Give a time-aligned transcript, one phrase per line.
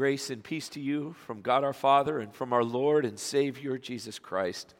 [0.00, 3.76] Grace and peace to you from God our Father and from our Lord and Savior
[3.76, 4.74] Jesus Christ.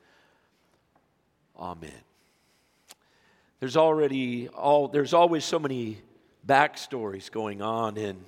[1.58, 1.92] Amen.
[3.58, 5.98] There's already all there's always so many
[6.48, 8.24] backstories going on in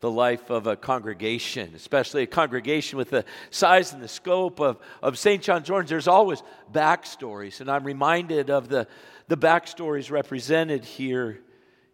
[0.00, 4.76] the life of a congregation, especially a congregation with the size and the scope of,
[5.02, 5.42] of St.
[5.42, 5.88] John's Orange.
[5.88, 8.86] There's always backstories, and I'm reminded of the,
[9.28, 11.40] the backstories represented here,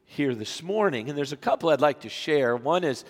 [0.06, 1.08] here this morning.
[1.08, 2.56] And there's a couple I'd like to share.
[2.56, 3.04] One is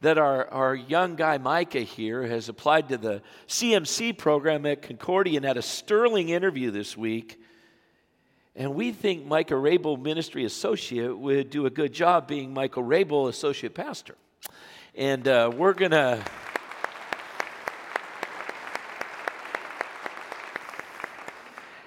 [0.00, 5.36] that our, our young guy Micah here has applied to the CMC program at Concordia
[5.36, 7.38] and had a sterling interview this week.
[8.56, 13.28] And we think Micah Rabel, ministry associate, would do a good job being Micah Rabel,
[13.28, 14.16] associate pastor.
[14.94, 16.24] And uh, we're going to.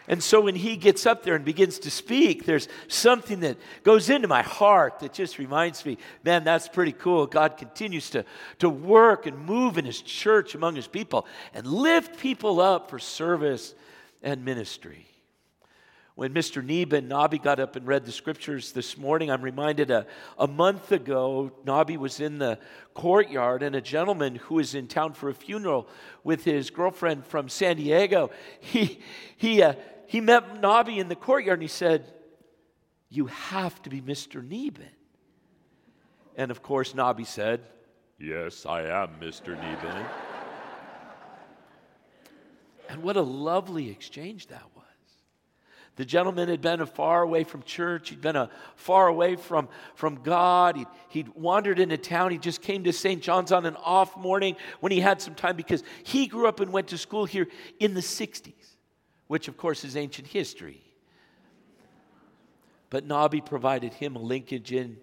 [0.07, 4.09] And so when he gets up there and begins to speak, there's something that goes
[4.09, 7.25] into my heart that just reminds me, man, that's pretty cool.
[7.25, 8.25] God continues to,
[8.59, 12.99] to work and move in his church among his people and lift people up for
[12.99, 13.75] service
[14.21, 15.07] and ministry.
[16.15, 16.63] When Mr.
[16.63, 20.05] Neben and Nobby got up and read the scriptures this morning, I'm reminded a,
[20.37, 22.59] a month ago, Nobby was in the
[22.93, 25.87] courtyard, and a gentleman who was in town for a funeral
[26.23, 28.29] with his girlfriend from San Diego,
[28.59, 28.99] he,
[29.37, 29.73] he, uh,
[30.13, 32.05] he met Nobby in the courtyard and he said,
[33.09, 34.47] You have to be Mr.
[34.47, 34.85] Neben.
[36.35, 37.61] And of course, Nobby said,
[38.19, 39.59] Yes, I am Mr.
[39.59, 40.05] Neben.
[42.89, 44.83] and what a lovely exchange that was.
[45.95, 48.09] The gentleman had been far away from church.
[48.09, 50.77] He'd been a far away from, from God.
[50.77, 52.29] He'd, he'd wandered into town.
[52.29, 53.19] He just came to St.
[53.19, 56.71] John's on an off morning when he had some time because he grew up and
[56.71, 57.47] went to school here
[57.79, 58.53] in the 60s,
[59.27, 60.81] which, of course, is ancient history.
[62.89, 64.97] But Nobby provided him a linkage in,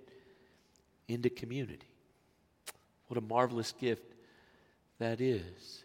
[1.08, 1.88] into community.
[3.08, 4.14] What a marvelous gift
[4.98, 5.84] that is.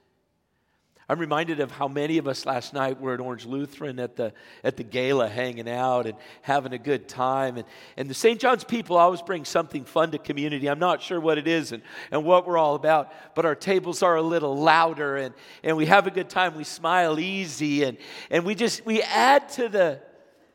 [1.08, 4.34] I'm reminded of how many of us last night were at Orange Lutheran at the,
[4.64, 7.58] at the gala hanging out and having a good time.
[7.58, 8.40] And, and the St.
[8.40, 10.68] John's people always bring something fun to community.
[10.68, 14.02] I'm not sure what it is and, and what we're all about, but our tables
[14.02, 16.56] are a little louder and, and we have a good time.
[16.56, 18.00] We smile easy and,
[18.32, 20.02] and we just, we add to the,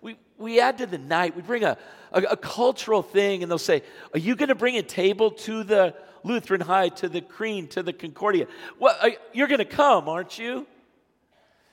[0.00, 1.36] we, we add to the night.
[1.36, 1.78] We bring a,
[2.10, 5.62] a, a cultural thing and they'll say, are you going to bring a table to
[5.62, 5.94] the
[6.24, 8.46] Lutheran High to the Crean to the Concordia.
[8.78, 10.66] Well, uh, you're going to come, aren't you?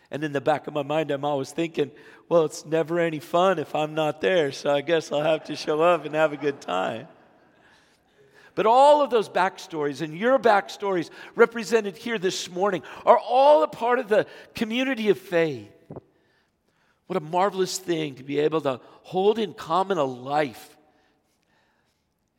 [0.10, 1.92] And in the back of my mind, I'm always thinking,
[2.30, 5.56] well, it's never any fun if I'm not there, so I guess I'll have to
[5.56, 7.08] show up and have a good time.
[8.56, 13.68] But all of those backstories and your backstories represented here this morning are all a
[13.68, 14.26] part of the
[14.56, 15.70] community of faith.
[17.06, 20.77] What a marvelous thing to be able to hold in common a life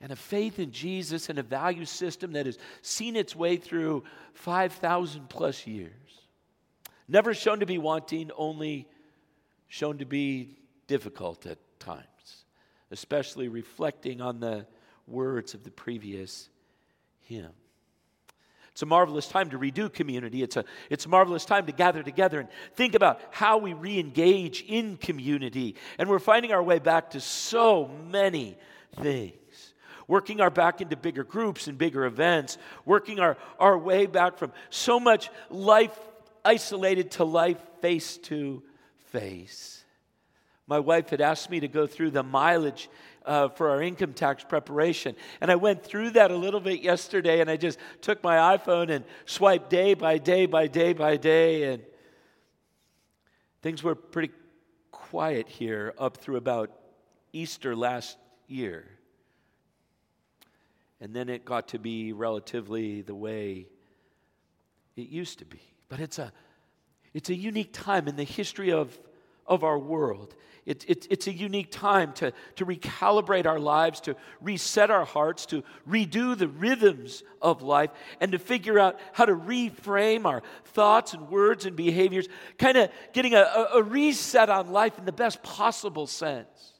[0.00, 4.04] and a faith in Jesus and a value system that has seen its way through
[4.34, 5.92] 5,000 plus years.
[7.09, 8.86] Never shown to be wanting, only
[9.66, 12.44] shown to be difficult at times,
[12.91, 14.66] especially reflecting on the
[15.06, 16.48] words of the previous
[17.20, 17.50] hymn.
[18.70, 20.44] It's a marvelous time to redo community.
[20.44, 23.98] It's a, it's a marvelous time to gather together and think about how we re
[23.98, 25.75] engage in community.
[25.98, 28.56] And we're finding our way back to so many
[29.00, 29.34] things
[30.09, 34.51] working our back into bigger groups and bigger events, working our, our way back from
[34.71, 35.97] so much life
[36.45, 38.63] isolated to life face to
[39.13, 39.85] face.
[40.67, 42.89] My wife had asked me to go through the mileage
[43.25, 45.15] uh, for our income tax preparation.
[45.41, 48.91] And I went through that a little bit yesterday, and I just took my iPhone
[48.91, 51.65] and swiped day by day by day by day.
[51.73, 51.83] And
[53.63, 54.33] things were pretty
[54.91, 56.71] quiet here up through about
[57.33, 58.87] Easter last year.
[61.00, 63.66] And then it got to be relatively the way
[64.97, 65.60] it used to be.
[65.88, 66.32] But it's a,
[67.14, 68.98] it's a unique time in the history of,
[69.47, 70.34] of our world.
[70.66, 75.47] It, it, it's a unique time to, to recalibrate our lives, to reset our hearts,
[75.47, 77.91] to redo the rhythms of life,
[78.21, 82.28] and to figure out how to reframe our thoughts and words and behaviors,
[82.59, 86.78] kind of getting a, a, a reset on life in the best possible sense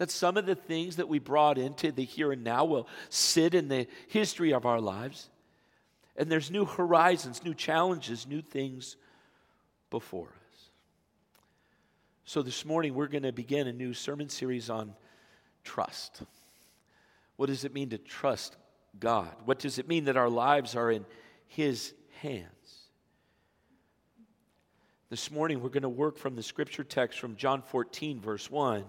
[0.00, 3.54] that some of the things that we brought into the here and now will sit
[3.54, 5.28] in the history of our lives.
[6.16, 8.96] And there's new horizons, new challenges, new things
[9.90, 10.70] before us.
[12.24, 14.94] So this morning, we're going to begin a new sermon series on
[15.64, 16.22] trust.
[17.36, 18.56] What does it mean to trust
[18.98, 19.34] God?
[19.44, 21.04] What does it mean that our lives are in
[21.46, 21.92] His
[22.22, 22.46] hands?
[25.10, 28.86] This morning, we're going to work from the scripture text from John 14, verse 1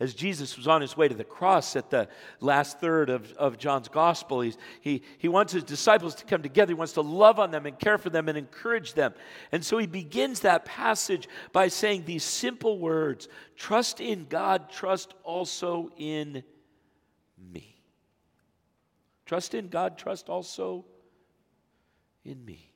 [0.00, 2.08] as Jesus was on his way to the cross at the
[2.40, 4.40] last third of, of John's gospel.
[4.40, 6.70] He's, he, he wants his disciples to come together.
[6.70, 9.12] He wants to love on them and care for them and encourage them.
[9.52, 15.12] And so he begins that passage by saying these simple words Trust in God, trust
[15.22, 16.42] also in
[17.52, 17.76] me.
[19.26, 20.86] Trust in God, trust also
[22.24, 22.72] in me.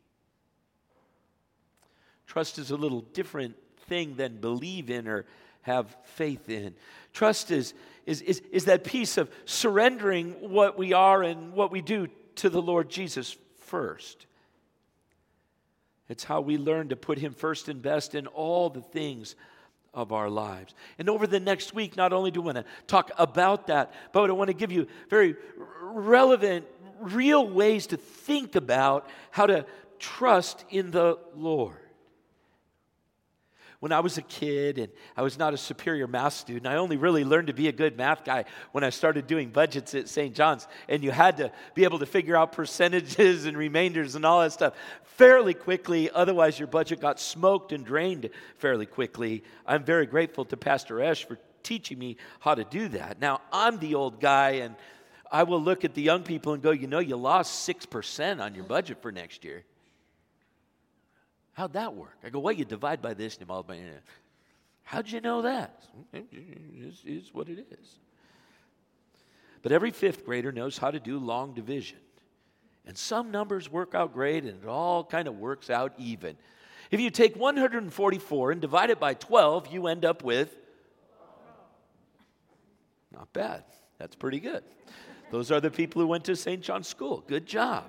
[2.27, 3.57] Trust is a little different
[3.87, 5.25] thing than believe in or
[5.65, 6.75] have faith in.
[7.13, 7.75] Trust is,
[8.07, 12.51] is, is, is that piece of surrendering what we are and what we do to
[12.51, 14.27] the Lord Jesus first.
[16.09, 19.37] It's how we learn to put Him first and best in all the things
[19.95, 20.75] of our lives.
[20.99, 24.29] And over the next week, not only do I want to talk about that, but
[24.29, 25.35] I want to give you very
[25.81, 26.67] relevant,
[27.01, 29.65] real ways to think about how to
[29.99, 31.84] trust in the Lord
[33.85, 36.97] when I was a kid and I was not a superior math student, I only
[36.97, 40.35] really learned to be a good math guy when I started doing budgets at St.
[40.35, 40.67] John's.
[40.89, 44.53] And you had to be able to figure out percentages and remainders and all that
[44.53, 44.73] stuff
[45.03, 46.11] fairly quickly.
[46.11, 49.45] Otherwise, your budget got smoked and drained fairly quickly.
[49.67, 53.21] I'm very grateful to Pastor Esch for teaching me how to do that.
[53.21, 54.77] Now, I'm the old guy and
[55.31, 58.55] I will look at the young people and go, you know, you lost 6% on
[58.55, 59.63] your budget for next year.
[61.55, 62.19] How'd that work?
[62.23, 63.77] I go, well, you divide by this and you multiply.
[63.77, 64.01] By.
[64.83, 65.83] How'd you know that?
[66.13, 67.99] It's what it is.
[69.63, 71.99] But every fifth grader knows how to do long division.
[72.87, 76.37] And some numbers work out great and it all kind of works out even.
[76.91, 80.55] If you take 144 and divide it by 12, you end up with
[83.11, 83.65] not bad.
[83.99, 84.65] That's pretty good.
[85.31, 86.61] Those are the people who went to St.
[86.61, 87.25] John's School.
[87.27, 87.85] Good job.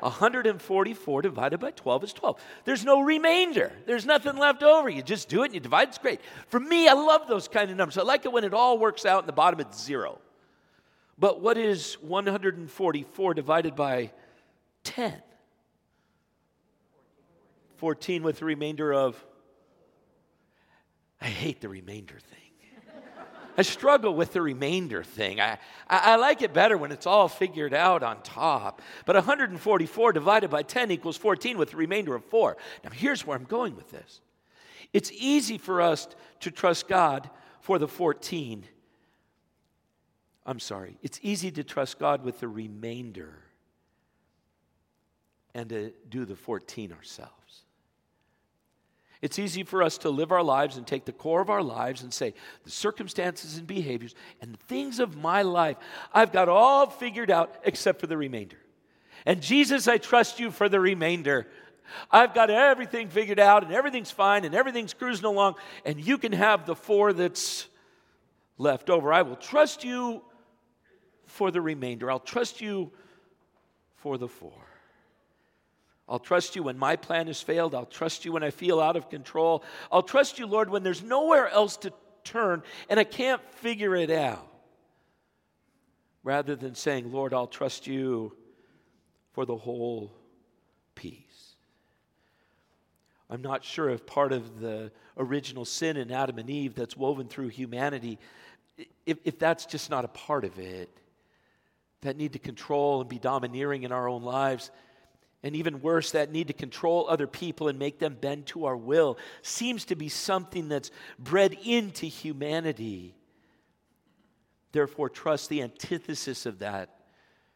[0.00, 2.40] 144 divided by 12 is 12.
[2.64, 3.72] There's no remainder.
[3.86, 4.88] There's nothing left over.
[4.88, 5.88] You just do it and you divide.
[5.88, 6.20] It's great.
[6.48, 7.98] For me, I love those kind of numbers.
[7.98, 10.18] I like it when it all works out and the bottom it's zero.
[11.18, 14.12] But what is 144 divided by
[14.84, 15.14] 10?
[17.76, 19.22] 14 with the remainder of.
[21.20, 22.49] I hate the remainder thing.
[23.60, 25.38] I struggle with the remainder thing.
[25.38, 28.80] I, I, I, like it better when it's all figured out on top.
[29.04, 32.56] But 144 divided by 10 equals 14 with the remainder of 4.
[32.82, 34.22] Now, here's where I'm going with this
[34.94, 36.08] it's easy for us
[36.40, 37.28] to trust God
[37.60, 38.64] for the 14.
[40.46, 43.42] I'm sorry, it's easy to trust God with the remainder
[45.54, 47.66] and to do the 14 ourselves.
[49.22, 52.02] It's easy for us to live our lives and take the core of our lives
[52.02, 52.32] and say,
[52.64, 55.76] the circumstances and behaviors and the things of my life,
[56.12, 58.56] I've got all figured out except for the remainder.
[59.26, 61.46] And Jesus, I trust you for the remainder.
[62.10, 66.32] I've got everything figured out and everything's fine and everything's cruising along, and you can
[66.32, 67.66] have the four that's
[68.56, 69.12] left over.
[69.12, 70.22] I will trust you
[71.26, 72.10] for the remainder.
[72.10, 72.90] I'll trust you
[73.96, 74.69] for the four.
[76.10, 77.72] I'll trust you when my plan has failed.
[77.72, 79.62] I'll trust you when I feel out of control.
[79.92, 81.92] I'll trust you, Lord, when there's nowhere else to
[82.24, 84.46] turn and I can't figure it out.
[86.24, 88.36] Rather than saying, Lord, I'll trust you
[89.32, 90.12] for the whole
[90.96, 91.54] piece.
[93.30, 97.28] I'm not sure if part of the original sin in Adam and Eve that's woven
[97.28, 98.18] through humanity,
[99.06, 100.90] if, if that's just not a part of it,
[102.02, 104.72] that need to control and be domineering in our own lives
[105.42, 108.76] and even worse, that need to control other people and make them bend to our
[108.76, 113.14] will seems to be something that's bred into humanity.
[114.72, 116.90] Therefore, trust, the antithesis of that,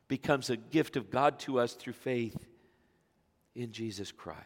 [0.08, 2.36] becomes a gift of God to us through faith
[3.54, 4.40] in Jesus Christ.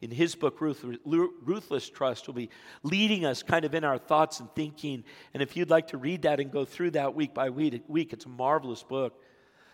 [0.00, 2.50] In his book, Ruthless Trust, will be
[2.82, 5.04] leading us kind of in our thoughts and thinking.
[5.32, 8.24] And if you'd like to read that and go through that week by week, it's
[8.24, 9.22] a marvelous book.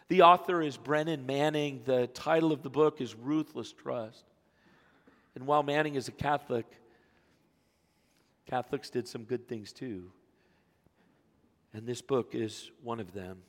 [0.08, 1.82] The author is Brennan Manning.
[1.84, 4.24] The title of the book is Ruthless Trust.
[5.34, 6.66] And while Manning is a Catholic,
[8.46, 10.10] Catholics did some good things too.
[11.74, 13.42] And this book is one of them.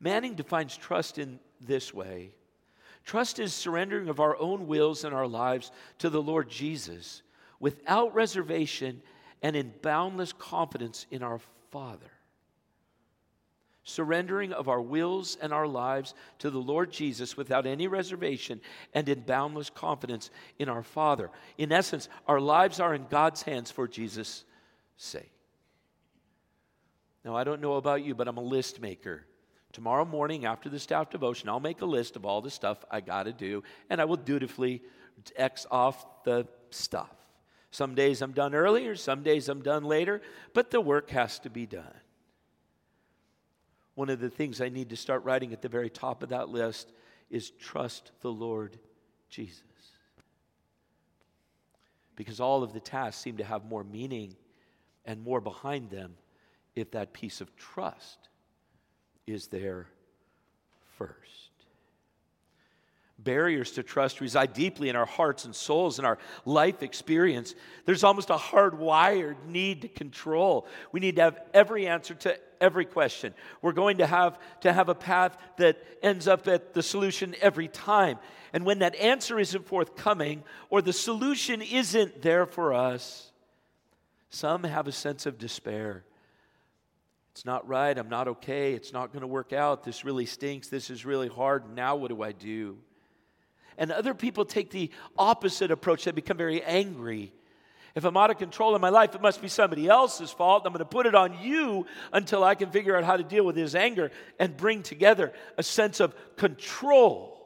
[0.00, 2.32] Manning defines trust in this way
[3.04, 7.22] trust is surrendering of our own wills and our lives to the Lord Jesus
[7.60, 9.02] without reservation
[9.42, 11.40] and in boundless confidence in our
[11.70, 12.10] Father
[13.84, 18.60] surrendering of our wills and our lives to the Lord Jesus without any reservation
[18.94, 21.30] and in boundless confidence in our Father.
[21.58, 24.44] In essence, our lives are in God's hands for Jesus'
[24.96, 25.32] sake.
[27.24, 29.24] Now, I don't know about you, but I'm a list maker.
[29.72, 33.00] Tomorrow morning, after the staff devotion, I'll make a list of all the stuff I
[33.00, 34.82] got to do, and I will dutifully
[35.36, 37.10] X off the stuff.
[37.70, 40.20] Some days I'm done earlier, some days I'm done later,
[40.52, 41.94] but the work has to be done.
[43.94, 46.48] One of the things I need to start writing at the very top of that
[46.48, 46.92] list
[47.30, 48.78] is trust the Lord
[49.28, 49.62] Jesus.
[52.16, 54.36] Because all of the tasks seem to have more meaning
[55.04, 56.14] and more behind them
[56.74, 58.28] if that piece of trust
[59.26, 59.88] is there
[60.96, 61.51] first.
[63.22, 67.54] Barriers to trust reside deeply in our hearts and souls and our life experience.
[67.84, 70.66] There's almost a hardwired need to control.
[70.90, 73.34] We need to have every answer to every question.
[73.60, 77.68] We're going to have to have a path that ends up at the solution every
[77.68, 78.18] time.
[78.52, 83.30] And when that answer isn't forthcoming or the solution isn't there for us,
[84.30, 86.04] some have a sense of despair.
[87.32, 87.96] It's not right.
[87.96, 88.74] I'm not okay.
[88.74, 89.84] It's not going to work out.
[89.84, 90.68] This really stinks.
[90.68, 91.74] This is really hard.
[91.74, 92.78] Now, what do I do?
[93.82, 96.04] And other people take the opposite approach.
[96.04, 97.32] They become very angry.
[97.96, 100.62] If I'm out of control in my life, it must be somebody else's fault.
[100.64, 103.44] I'm going to put it on you until I can figure out how to deal
[103.44, 107.44] with his anger and bring together a sense of control.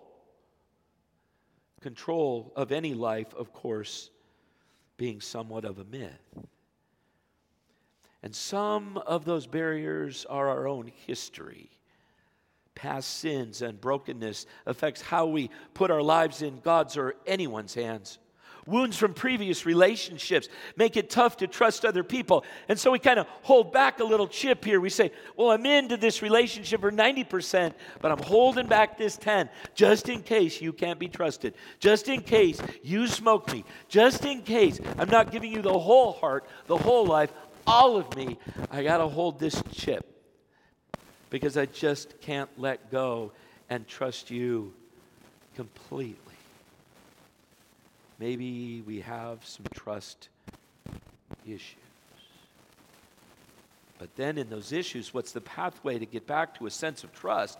[1.80, 4.10] Control of any life, of course,
[4.98, 6.10] being somewhat of a myth.
[8.22, 11.70] And some of those barriers are our own history
[12.76, 18.18] past sins and brokenness affects how we put our lives in God's or anyone's hands.
[18.66, 22.44] Wounds from previous relationships make it tough to trust other people.
[22.68, 24.80] And so we kind of hold back a little chip here.
[24.80, 29.48] We say, Well, I'm into this relationship for 90%, but I'm holding back this 10
[29.76, 34.42] just in case you can't be trusted, just in case you smoke me, just in
[34.42, 37.32] case I'm not giving you the whole heart, the whole life,
[37.68, 38.36] all of me.
[38.72, 40.15] I got to hold this chip
[41.30, 43.32] because I just can't let go
[43.68, 44.72] and trust you
[45.54, 46.16] completely.
[48.18, 50.28] Maybe we have some trust
[51.46, 51.76] issues.
[53.98, 57.12] But then, in those issues, what's the pathway to get back to a sense of
[57.14, 57.58] trust?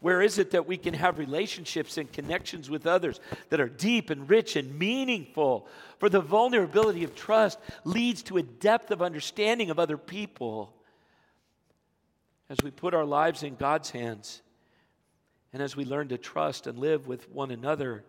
[0.00, 4.10] Where is it that we can have relationships and connections with others that are deep
[4.10, 5.66] and rich and meaningful?
[5.98, 10.72] For the vulnerability of trust leads to a depth of understanding of other people
[12.48, 14.42] as we put our lives in God's hands
[15.52, 18.04] and as we learn to trust and live with one another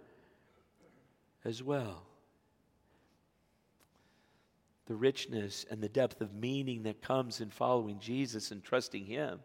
[1.44, 2.04] as well.
[4.86, 9.40] The richness and the depth of meaning that comes in following Jesus and trusting Him.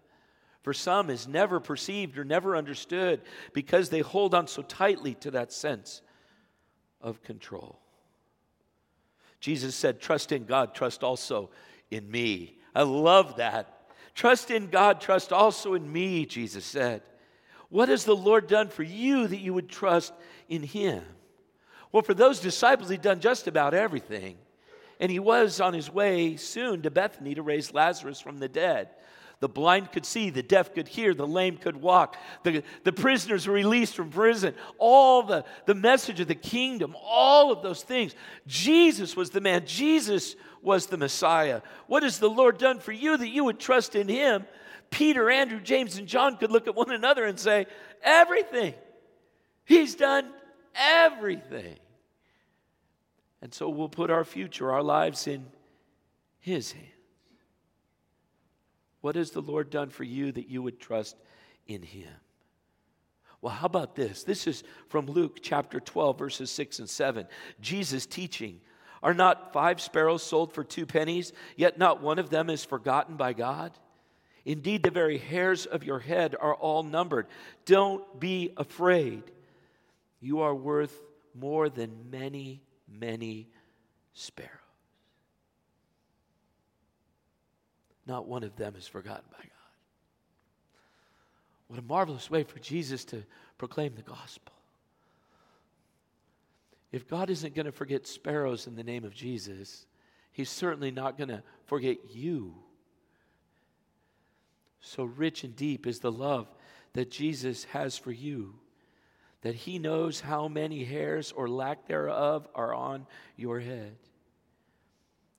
[0.63, 3.23] For some is never perceived or never understood
[3.53, 6.03] because they hold on so tightly to that sense
[7.01, 7.81] of control.
[9.41, 11.51] Jesus said, Trust in God, trust also
[11.91, 12.59] in me.
[12.75, 13.82] I love that.
[14.15, 17.03] Trust in God, trust also in me, Jesus said.
[17.69, 20.13] What has the Lord done for you that you would trust
[20.49, 21.03] in Him?
[21.91, 24.37] Well, for those disciples, He'd done just about everything.
[25.01, 28.91] And He was on His way soon to Bethany to raise Lazarus from the dead.
[29.43, 33.49] The blind could see, the deaf could hear, the lame could walk, the, the prisoners
[33.49, 34.55] were released from prison.
[34.79, 38.15] All the, the message of the kingdom, all of those things.
[38.47, 39.67] Jesus was the man.
[39.67, 41.61] Jesus was the Messiah.
[41.89, 44.45] What has the Lord done for you that you would trust in him?
[44.91, 47.67] Peter, Andrew, James, and John could look at one another and say,
[48.01, 48.75] Everything.
[49.65, 50.31] He's done
[50.77, 51.79] everything.
[53.41, 55.47] And so we'll put our future, our lives in
[56.39, 56.92] his hands.
[59.03, 61.17] What has the Lord done for you that you would trust
[61.67, 62.09] in Him?
[63.43, 64.23] Well, how about this?
[64.23, 67.27] This is from Luke chapter 12, verses 6 and 7.
[67.61, 68.61] Jesus teaching
[69.03, 73.17] Are not five sparrows sold for two pennies, yet not one of them is forgotten
[73.17, 73.73] by God?
[74.45, 77.27] Indeed, the very hairs of your head are all numbered.
[77.65, 79.25] Don't be afraid.
[80.21, 80.97] You are worth
[81.35, 83.49] more than many, many
[84.13, 84.62] sparrows.
[88.07, 89.49] Not one of them is forgotten by God.
[91.69, 93.23] What a marvelous way for Jesus to
[93.59, 94.53] proclaim the gospel.
[96.91, 99.87] If God isn't going to forget sparrows in the name of Jesus,
[100.33, 102.55] He's certainly not going to forget you.
[104.81, 106.49] So rich and deep is the love
[106.93, 108.55] that Jesus has for you,
[109.41, 113.07] that He knows how many hairs or lack thereof are on
[113.37, 113.97] your head.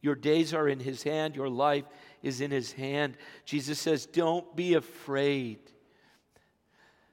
[0.04, 1.86] Your days are in his hand, your life
[2.22, 3.16] is in his hand.
[3.46, 5.60] Jesus says, Don't be afraid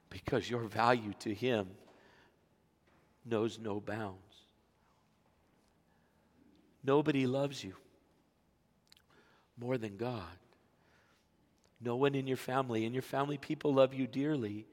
[0.09, 1.69] because your value to him
[3.25, 4.17] knows no bounds.
[6.83, 7.75] Nobody loves you
[9.57, 10.25] more than God.
[11.79, 14.65] No one in your family, and your family people love you dearly,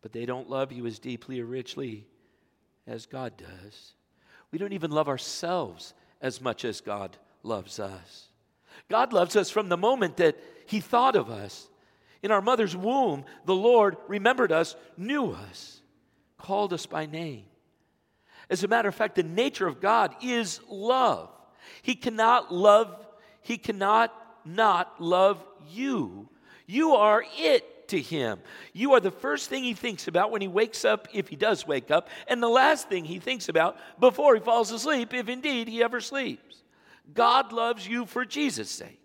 [0.00, 2.04] but they don't love you as deeply or richly
[2.88, 3.92] as God does.
[4.50, 8.28] We don't even love ourselves as much as God loves us.
[8.88, 11.68] God loves us from the moment that He thought of us.
[12.22, 15.80] In our mother's womb, the Lord remembered us, knew us,
[16.38, 17.44] called us by name.
[18.48, 21.30] As a matter of fact, the nature of God is love.
[21.82, 23.04] He cannot love,
[23.40, 24.14] He cannot
[24.44, 26.28] not love you.
[26.66, 28.40] You are it to Him.
[28.72, 31.66] You are the first thing He thinks about when He wakes up, if He does
[31.66, 35.68] wake up, and the last thing He thinks about before He falls asleep, if indeed
[35.68, 36.62] He ever sleeps.
[37.14, 38.98] God loves you for Jesus' sake.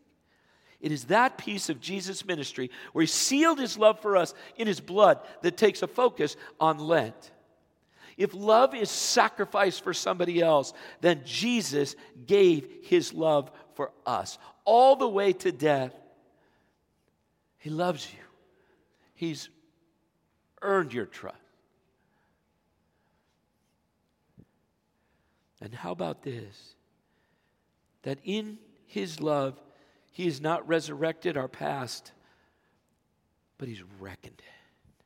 [0.79, 4.67] It is that piece of Jesus' ministry where he sealed his love for us in
[4.67, 7.32] his blood that takes a focus on Lent.
[8.15, 14.96] If love is sacrifice for somebody else, then Jesus gave his love for us all
[14.96, 15.94] the way to death.
[17.58, 18.26] He loves you,
[19.17, 19.50] he's
[20.62, 21.36] earned your trust.
[25.59, 26.75] And how about this?
[28.03, 29.59] That in his love,
[30.17, 32.12] he has not resurrected our past,
[33.59, 35.03] but He's reckoned it.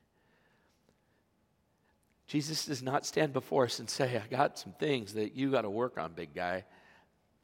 [2.27, 5.63] Jesus does not stand before us and say, I got some things that you got
[5.63, 6.63] to work on, big guy.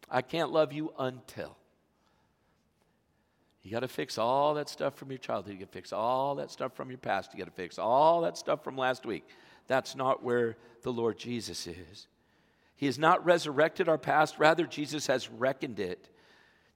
[0.09, 1.57] I can't love you until.
[3.67, 5.51] You got to fix all that stuff from your childhood.
[5.51, 7.33] You got to fix all that stuff from your past.
[7.33, 9.27] You got to fix all that stuff from last week.
[9.67, 12.07] That's not where the Lord Jesus is.
[12.77, 16.07] He has not resurrected our past, rather, Jesus has reckoned it.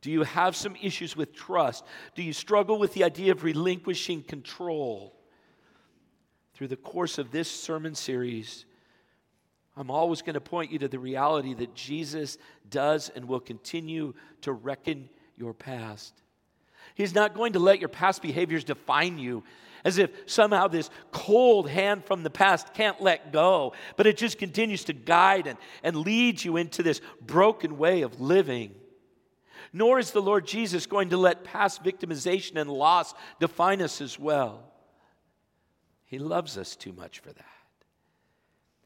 [0.02, 1.86] Do you have some issues with trust?
[2.14, 5.16] Do you struggle with the idea of relinquishing control?
[6.56, 8.66] Through the course of this sermon series,
[9.78, 12.38] I'm always going to point you to the reality that Jesus
[12.70, 15.08] does and will continue to reckon
[15.38, 16.22] your past.
[16.96, 19.44] He's not going to let your past behaviors define you
[19.84, 24.38] as if somehow this cold hand from the past can't let go, but it just
[24.38, 28.76] continues to guide and, and lead you into this broken way of living.
[29.74, 34.20] Nor is the Lord Jesus going to let past victimization and loss define us as
[34.20, 34.64] well.
[36.06, 37.46] He loves us too much for that.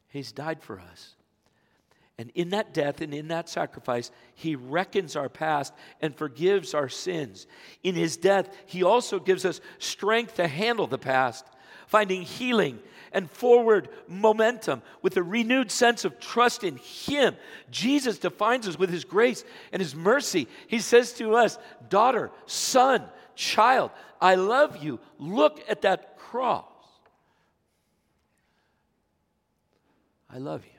[0.08, 1.15] He's died for us.
[2.18, 6.88] And in that death and in that sacrifice, He reckons our past and forgives our
[6.88, 7.46] sins.
[7.82, 11.44] In His death, He also gives us strength to handle the past,
[11.86, 12.78] finding healing
[13.12, 17.36] and forward momentum with a renewed sense of trust in Him.
[17.70, 20.48] Jesus defines us with His grace and His mercy.
[20.68, 21.58] He says to us,
[21.90, 23.90] Daughter, son, child,
[24.22, 25.00] I love you.
[25.18, 26.64] Look at that cross.
[30.30, 30.75] I love you.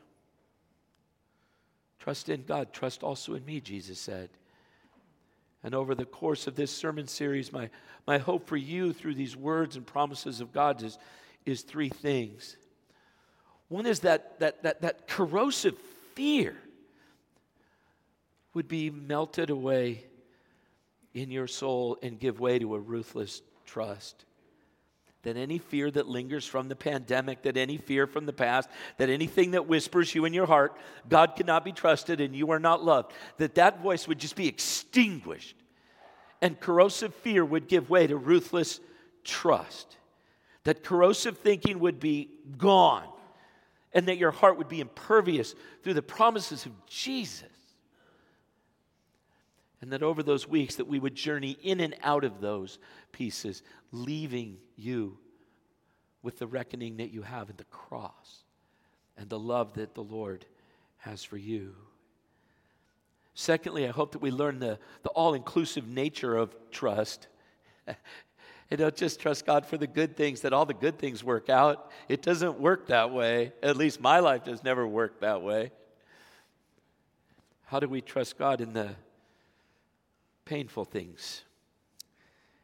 [2.07, 4.29] Trust in God, trust also in me, Jesus said.
[5.61, 7.69] And over the course of this sermon series, my,
[8.07, 10.97] my hope for you through these words and promises of God is
[11.45, 12.55] is three things.
[13.67, 15.77] One is that, that, that, that corrosive
[16.15, 16.55] fear
[18.53, 20.05] would be melted away
[21.13, 24.23] in your soul and give way to a ruthless trust.
[25.27, 29.09] That any fear that lingers from the pandemic, that any fear from the past, that
[29.09, 30.77] anything that whispers you in your heart,
[31.09, 34.47] God cannot be trusted and you are not loved, that that voice would just be
[34.47, 35.55] extinguished.
[36.41, 38.79] And corrosive fear would give way to ruthless
[39.25, 39.97] trust
[40.67, 43.07] that corrosive thinking would be gone,
[43.93, 47.47] and that your heart would be impervious through the promises of Jesus.
[49.81, 52.79] And that over those weeks that we would journey in and out of those
[53.11, 53.61] pieces,
[53.91, 55.17] leaving you
[56.23, 58.43] with the reckoning that you have in the cross
[59.17, 60.45] and the love that the Lord
[60.97, 61.75] has for you.
[63.35, 67.27] Secondly, I hope that we learn the, the all inclusive nature of trust.
[68.69, 71.49] And don't just trust God for the good things, that all the good things work
[71.49, 71.89] out.
[72.09, 73.53] It doesn't work that way.
[73.63, 75.71] At least my life has never worked that way.
[77.67, 78.95] How do we trust God in the
[80.47, 81.43] painful things?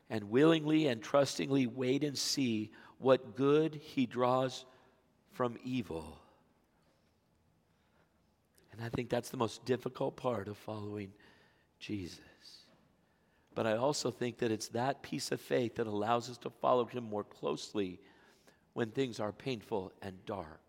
[0.09, 4.65] And willingly and trustingly wait and see what good He draws
[5.31, 6.19] from evil.
[8.71, 11.11] And I think that's the most difficult part of following
[11.79, 12.19] Jesus.
[13.55, 16.85] But I also think that it's that piece of faith that allows us to follow
[16.85, 17.99] Him more closely
[18.73, 20.59] when things are painful and dark.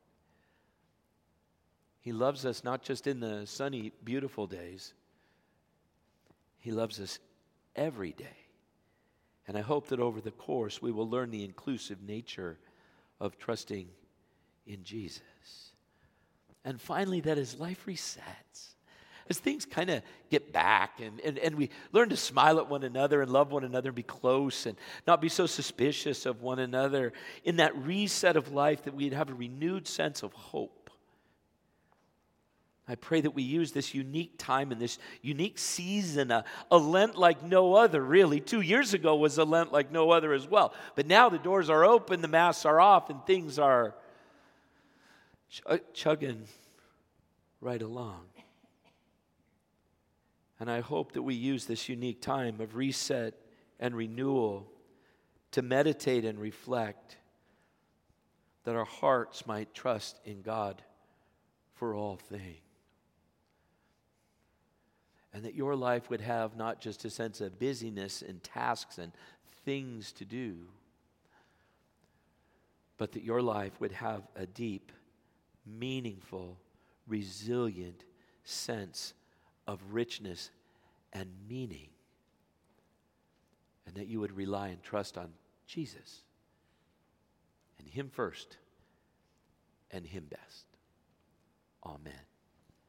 [2.00, 4.92] He loves us not just in the sunny, beautiful days,
[6.64, 7.18] He loves us
[7.76, 8.38] every day.
[9.46, 12.56] And I hope that over the course we will learn the inclusive nature
[13.20, 13.86] of trusting
[14.66, 15.20] in Jesus.
[16.64, 18.76] And finally, that as life resets,
[19.28, 22.82] as things kind of get back and, and, and we learn to smile at one
[22.82, 26.60] another and love one another and be close and not be so suspicious of one
[26.60, 27.12] another,
[27.44, 30.83] in that reset of life, that we'd have a renewed sense of hope.
[32.86, 37.16] I pray that we use this unique time and this unique season, a, a, Lent
[37.16, 38.40] like no other, really.
[38.40, 40.74] Two years ago was a Lent like no other as well.
[40.94, 43.94] But now the doors are open, the masks are off, and things are
[45.50, 46.44] ch- uh, chugging
[47.62, 48.26] right along.
[50.60, 53.32] And I hope that we use this unique time of reset
[53.80, 54.70] and renewal
[55.52, 57.16] to meditate and reflect,
[58.64, 60.82] that our hearts might trust in God
[61.74, 62.63] for all things
[65.34, 69.10] and that your life would have not just a sense of busyness and tasks and
[69.64, 70.56] things to do,
[72.96, 74.92] but that your life would have a deep,
[75.66, 76.56] meaningful,
[77.08, 78.04] resilient
[78.44, 79.12] sense
[79.66, 80.50] of richness
[81.12, 81.88] and meaning,
[83.86, 85.30] and that you would rely and trust on
[85.66, 86.22] Jesus
[87.80, 88.56] and Him first
[89.90, 90.66] and Him best.
[91.84, 92.33] Amen.